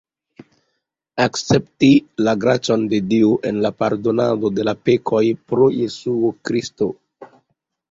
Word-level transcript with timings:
Akcepti 1.25 1.89
la 2.27 2.33
gracon 2.45 2.87
de 2.95 3.01
Dio 3.11 3.31
en 3.51 3.61
la 3.67 3.73
pardonado 3.83 4.53
de 4.57 4.67
la 4.71 4.75
pekoj 4.89 5.23
pro 5.53 5.71
Jesuo 5.79 6.35
Kristo. 6.51 6.91